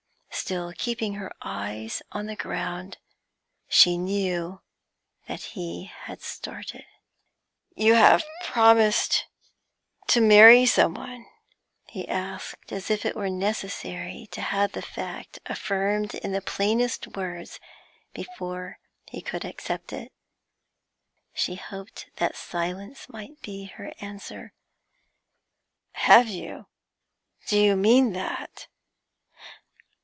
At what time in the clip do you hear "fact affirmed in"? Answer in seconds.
14.81-16.33